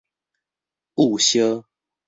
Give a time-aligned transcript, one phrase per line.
[0.95, 1.63] 焐燒